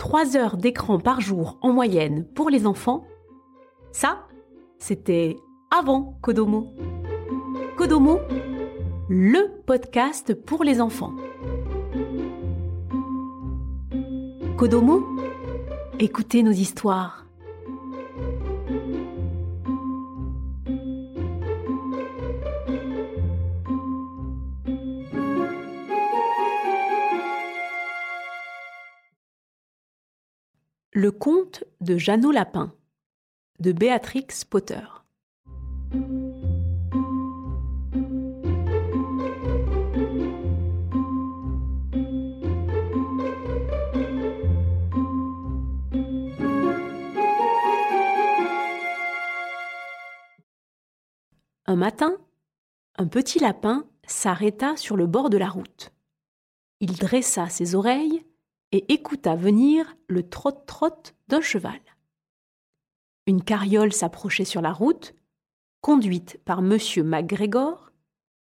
[0.00, 3.04] 3 heures d'écran par jour en moyenne pour les enfants,
[3.92, 4.26] ça,
[4.78, 5.36] c'était
[5.70, 6.72] avant Kodomo.
[7.76, 8.18] Kodomo,
[9.10, 11.12] le podcast pour les enfants.
[14.56, 15.04] Kodomo,
[15.98, 17.19] écoutez nos histoires.
[31.02, 32.74] Le conte de Jeannot Lapin
[33.58, 34.82] de Béatrix Potter.
[51.64, 52.14] Un matin,
[52.98, 55.94] un petit lapin s'arrêta sur le bord de la route.
[56.80, 58.22] Il dressa ses oreilles
[58.72, 61.80] et écouta venir le trot-trot d'un cheval.
[63.26, 65.14] Une carriole s'approchait sur la route,
[65.80, 66.78] conduite par M.
[67.04, 67.90] MacGregor,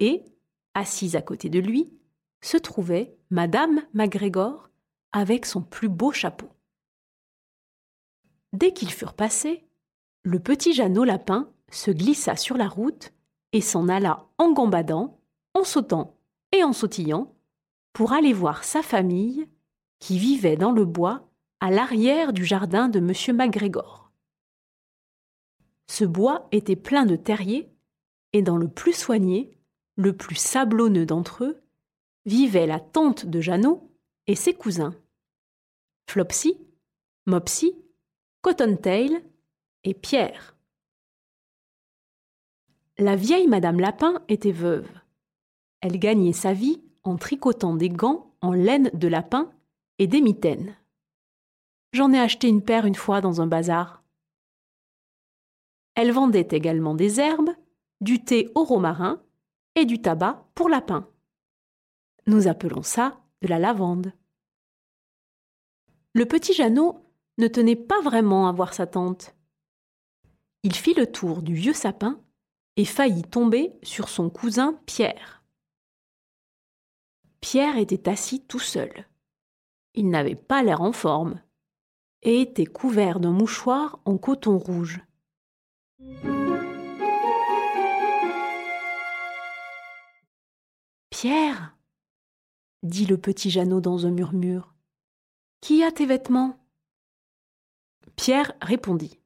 [0.00, 0.24] et,
[0.74, 1.92] assise à côté de lui,
[2.40, 4.70] se trouvait Madame MacGregor
[5.12, 6.48] avec son plus beau chapeau.
[8.52, 9.68] Dès qu'ils furent passés,
[10.22, 13.12] le petit Jeannot lapin se glissa sur la route
[13.52, 15.20] et s'en alla en gambadant,
[15.54, 16.16] en sautant
[16.52, 17.34] et en sautillant
[17.92, 19.48] pour aller voir sa famille
[20.00, 21.28] qui vivait dans le bois
[21.60, 23.36] à l'arrière du jardin de M.
[23.36, 24.10] MacGregor.
[25.88, 27.70] Ce bois était plein de terriers,
[28.32, 29.58] et dans le plus soigné,
[29.96, 31.62] le plus sablonneux d'entre eux,
[32.24, 33.90] vivait la tante de Jeannot
[34.26, 34.94] et ses cousins.
[36.08, 36.56] Flopsy,
[37.26, 37.74] Mopsy,
[38.40, 39.22] Cottontail
[39.84, 40.56] et Pierre.
[42.98, 44.88] La vieille Madame Lapin était veuve.
[45.80, 49.50] Elle gagnait sa vie en tricotant des gants en laine de lapin
[50.00, 50.76] et des mitaines.
[51.92, 54.02] J'en ai acheté une paire une fois dans un bazar.
[55.94, 57.50] Elle vendait également des herbes,
[58.00, 59.22] du thé au romarin
[59.74, 61.06] et du tabac pour lapin.
[62.26, 64.12] Nous appelons ça de la lavande.
[66.14, 67.04] Le petit Jeannot
[67.36, 69.34] ne tenait pas vraiment à voir sa tante.
[70.62, 72.22] Il fit le tour du vieux sapin
[72.76, 75.44] et faillit tomber sur son cousin Pierre.
[77.42, 79.09] Pierre était assis tout seul.
[79.94, 81.40] Il n'avait pas l'air en forme
[82.22, 85.00] et était couvert d'un mouchoir en coton rouge.
[91.10, 91.76] Pierre,
[92.82, 94.74] dit le petit Jeannot dans un murmure,
[95.60, 96.58] qui a tes vêtements?
[98.16, 99.18] Pierre répondit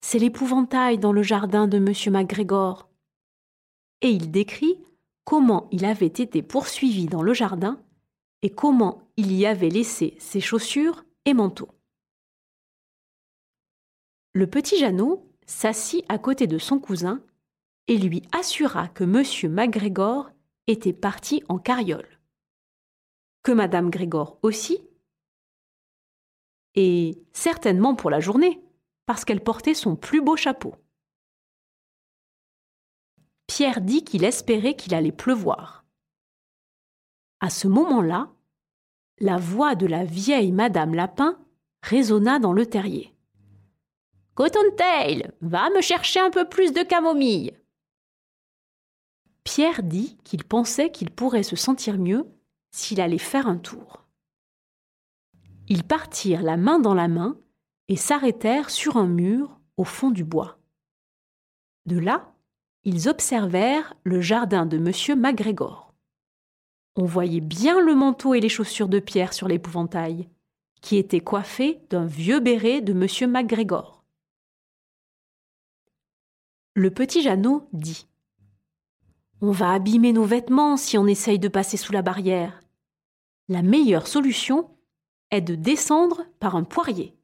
[0.00, 2.12] C'est l'épouvantail dans le jardin de M.
[2.12, 2.88] MacGregor.
[4.00, 4.80] Et il décrit
[5.24, 7.78] comment il avait été poursuivi dans le jardin
[8.42, 11.70] et comment il y avait laissé ses chaussures et manteaux.
[14.34, 17.22] Le petit Jeannot s'assit à côté de son cousin
[17.88, 19.52] et lui assura que M.
[19.52, 20.30] MacGregor
[20.66, 22.20] était parti en carriole,
[23.42, 24.78] que Madame Grégor aussi,
[26.74, 28.60] et certainement pour la journée,
[29.06, 30.74] parce qu'elle portait son plus beau chapeau.
[33.46, 35.77] Pierre dit qu'il espérait qu'il allait pleuvoir.
[37.40, 38.30] À ce moment-là,
[39.20, 41.38] la voix de la vieille Madame Lapin
[41.82, 43.14] résonna dans le terrier.
[44.34, 47.52] Cottontail, va me chercher un peu plus de camomille.
[49.44, 52.26] Pierre dit qu'il pensait qu'il pourrait se sentir mieux
[52.70, 54.04] s'il allait faire un tour.
[55.68, 57.36] Ils partirent la main dans la main
[57.88, 60.58] et s'arrêtèrent sur un mur au fond du bois.
[61.86, 62.32] De là,
[62.84, 65.18] ils observèrent le jardin de M.
[65.18, 65.87] MacGregor
[66.98, 70.28] on voyait bien le manteau et les chaussures de pierre sur l'épouvantail,
[70.80, 73.30] qui était coiffé d'un vieux béret de M.
[73.30, 74.02] MacGregor.
[76.74, 78.08] Le petit Jeannot dit
[79.40, 82.60] On va abîmer nos vêtements si on essaye de passer sous la barrière.
[83.48, 84.68] La meilleure solution
[85.30, 87.16] est de descendre par un poirier.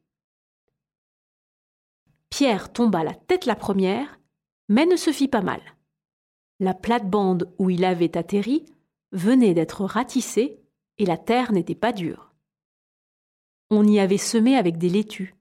[2.29, 4.21] Pierre tomba la tête la première,
[4.69, 5.59] mais ne se fit pas mal.
[6.61, 8.65] La plate-bande où il avait atterri
[9.15, 10.61] venait d'être ratissé
[10.97, 12.33] et la terre n'était pas dure.
[13.69, 15.35] On y avait semé avec des laitues.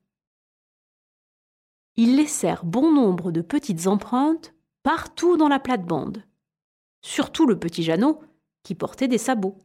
[1.97, 6.25] Ils laissèrent bon nombre de petites empreintes partout dans la plate-bande,
[7.03, 8.23] surtout le petit Jeannot
[8.63, 9.59] qui portait des sabots.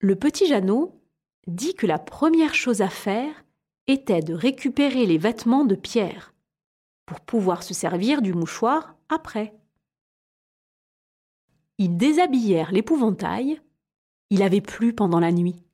[0.00, 1.02] Le petit Jeannot
[1.46, 3.44] dit que la première chose à faire
[3.86, 6.34] était de récupérer les vêtements de Pierre
[7.08, 9.58] pour pouvoir se servir du mouchoir après.
[11.78, 13.62] Ils déshabillèrent l'épouvantail.
[14.28, 15.64] Il avait plu pendant la nuit.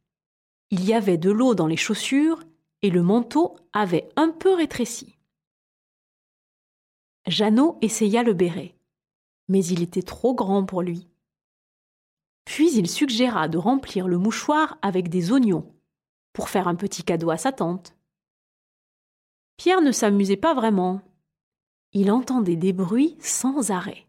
[0.71, 2.45] Il y avait de l'eau dans les chaussures
[2.83, 5.19] et le manteau avait un peu rétréci.
[7.27, 8.77] Jeannot essaya le béret,
[9.49, 11.09] mais il était trop grand pour lui.
[12.45, 15.75] Puis il suggéra de remplir le mouchoir avec des oignons
[16.33, 17.97] pour faire un petit cadeau à sa tante.
[19.57, 21.03] Pierre ne s'amusait pas vraiment.
[21.95, 24.07] Il entendait des bruits sans arrêt.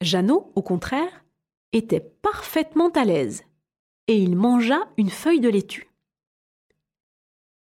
[0.00, 1.24] Jeannot, au contraire,
[1.72, 3.42] était parfaitement à l'aise,
[4.06, 5.90] et il mangea une feuille de laitue.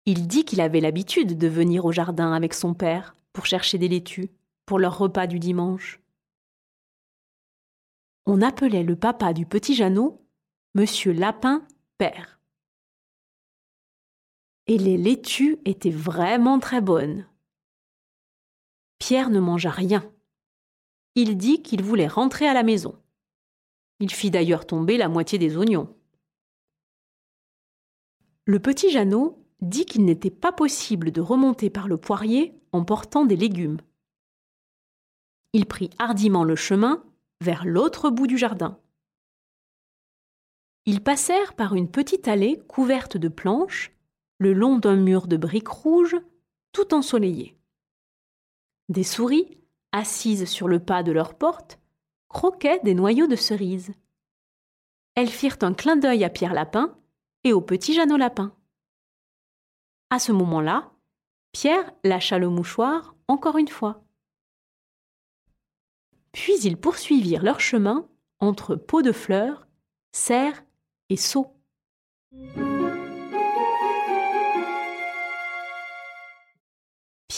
[0.07, 3.89] Il dit qu'il avait l'habitude de venir au jardin avec son père pour chercher des
[3.89, 4.31] laitues
[4.67, 6.01] pour leur repas du dimanche.
[8.27, 10.23] On appelait le papa du petit Jeannot
[10.75, 12.39] Monsieur Lapin Père.
[14.67, 17.27] Et les laitues étaient vraiment très bonnes.
[18.99, 20.13] Pierre ne mangea rien.
[21.15, 22.97] Il dit qu'il voulait rentrer à la maison.
[24.01, 25.95] Il fit d'ailleurs tomber la moitié des oignons.
[28.45, 33.25] Le petit Jeannot dit qu'il n'était pas possible de remonter par le poirier en portant
[33.25, 33.79] des légumes.
[35.53, 37.05] Il prit hardiment le chemin
[37.41, 38.79] vers l'autre bout du jardin.
[40.87, 43.93] Ils passèrent par une petite allée couverte de planches,
[44.39, 46.17] le long d'un mur de briques rouges,
[46.73, 47.58] tout ensoleillé.
[48.89, 49.59] Des souris,
[49.93, 51.79] assises sur le pas de leur porte,
[52.29, 53.93] croquaient des noyaux de cerises.
[55.15, 56.97] Elles firent un clin d'œil à Pierre Lapin
[57.45, 58.55] et au petit Jeannot Lapin.
[60.11, 60.93] À ce moment-là,
[61.53, 64.03] Pierre lâcha le mouchoir encore une fois.
[66.33, 68.09] Puis ils poursuivirent leur chemin
[68.41, 69.67] entre pots de fleurs,
[70.13, 70.65] serres
[71.11, 71.55] et seaux.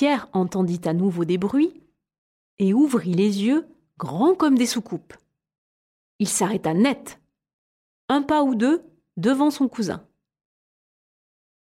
[0.00, 1.78] Pierre entendit à nouveau des bruits
[2.56, 3.68] et ouvrit les yeux
[3.98, 5.12] grands comme des soucoupes.
[6.18, 7.20] Il s'arrêta net,
[8.08, 8.82] un pas ou deux
[9.18, 10.08] devant son cousin.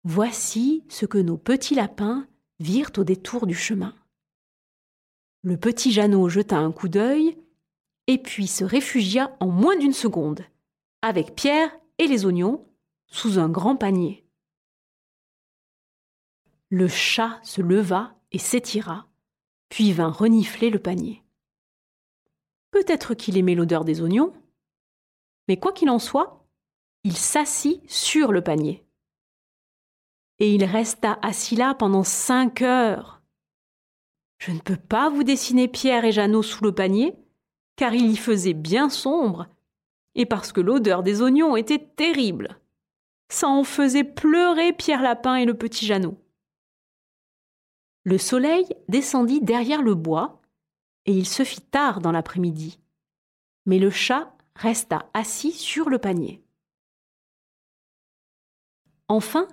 [0.04, 2.28] Voici ce que nos petits lapins
[2.60, 3.96] virent au détour du chemin.
[5.42, 7.40] Le petit Jeannot jeta un coup d'œil
[8.06, 10.46] et puis se réfugia en moins d'une seconde,
[11.02, 12.68] avec Pierre et les oignons,
[13.08, 14.28] sous un grand panier.
[16.70, 19.08] Le chat se leva et s'étira,
[19.70, 21.24] puis vint renifler le panier.
[22.72, 24.34] Peut-être qu'il aimait l'odeur des oignons,
[25.48, 26.46] mais quoi qu'il en soit,
[27.04, 28.88] il s'assit sur le panier
[30.40, 33.22] et il resta assis là pendant cinq heures.
[34.40, 37.16] Je ne peux pas vous dessiner Pierre et Jeannot sous le panier,
[37.76, 39.48] car il y faisait bien sombre,
[40.16, 42.60] et parce que l'odeur des oignons était terrible.
[43.30, 46.18] Ça en faisait pleurer Pierre Lapin et le petit Jeannot.
[48.08, 50.42] Le soleil descendit derrière le bois,
[51.08, 52.80] et il se fit tard dans l'après-midi.
[53.66, 56.42] Mais le chat resta assis sur le panier.
[59.10, 59.46] Enfin,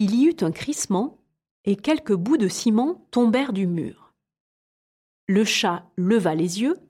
[0.00, 1.18] il y eut un crissement
[1.64, 4.12] et quelques bouts de ciment tombèrent du mur.
[5.28, 6.80] Le chat leva les yeux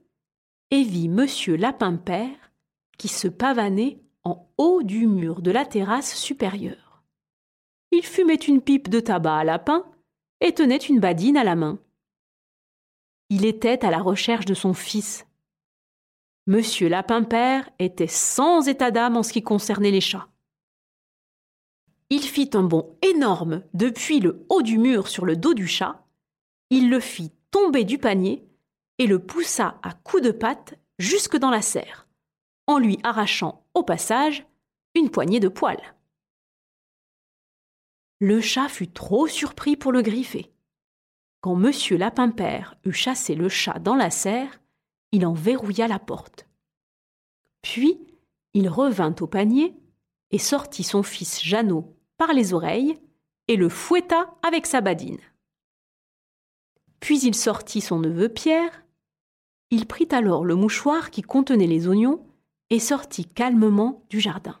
[0.71, 2.51] et vit Monsieur Lapin-Père
[2.97, 7.03] qui se pavanait en haut du mur de la terrasse supérieure.
[7.91, 9.85] Il fumait une pipe de tabac à lapin
[10.41, 11.79] et tenait une badine à la main.
[13.29, 15.25] Il était à la recherche de son fils.
[16.47, 20.27] Monsieur Lapin-Père était sans état d'âme en ce qui concernait les chats.
[22.11, 26.05] Il fit un bond énorme depuis le haut du mur sur le dos du chat,
[26.69, 28.47] il le fit tomber du panier
[28.99, 32.07] et le poussa à coups de patte jusque dans la serre,
[32.67, 34.45] en lui arrachant au passage
[34.93, 35.94] une poignée de poils.
[38.19, 40.51] Le chat fut trop surpris pour le griffer.
[41.41, 44.61] Quand Monsieur Lapin-Père eut chassé le chat dans la serre,
[45.11, 46.47] il en verrouilla la porte.
[47.61, 47.99] Puis
[48.53, 49.75] il revint au panier
[50.31, 52.97] et sortit son fils Jeannot par les oreilles
[53.47, 55.19] et le fouetta avec sa badine.
[56.99, 58.83] Puis il sortit son neveu Pierre.
[59.71, 62.25] Il prit alors le mouchoir qui contenait les oignons
[62.69, 64.59] et sortit calmement du jardin.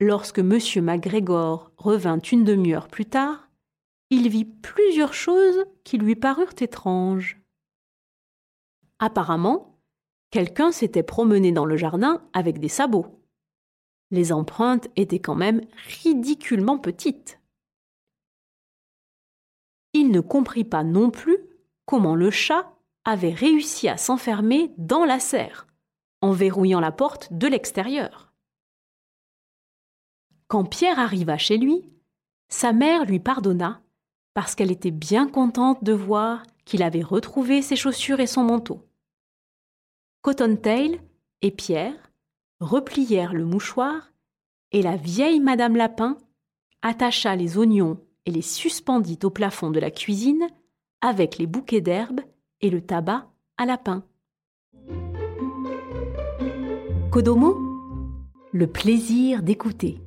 [0.00, 0.58] Lorsque M.
[0.82, 3.48] MacGregor revint une demi-heure plus tard,
[4.10, 7.40] il vit plusieurs choses qui lui parurent étranges.
[8.98, 9.78] Apparemment,
[10.30, 13.20] quelqu'un s'était promené dans le jardin avec des sabots.
[14.10, 15.62] Les empreintes étaient quand même
[16.02, 17.40] ridiculement petites.
[19.92, 21.38] Il ne comprit pas non plus
[21.86, 25.68] comment le chat avait réussi à s'enfermer dans la serre,
[26.20, 28.33] en verrouillant la porte de l'extérieur.
[30.48, 31.82] Quand Pierre arriva chez lui,
[32.48, 33.80] sa mère lui pardonna
[34.34, 38.82] parce qu'elle était bien contente de voir qu'il avait retrouvé ses chaussures et son manteau.
[40.22, 41.00] Cottontail
[41.42, 42.12] et Pierre
[42.60, 44.12] replièrent le mouchoir
[44.72, 46.18] et la vieille Madame Lapin
[46.82, 50.46] attacha les oignons et les suspendit au plafond de la cuisine
[51.00, 52.20] avec les bouquets d'herbes
[52.60, 54.02] et le tabac à lapin.
[57.10, 57.56] Kodomo,
[58.52, 60.00] le plaisir d'écouter.